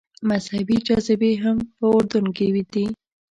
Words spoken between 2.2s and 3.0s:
کې دي.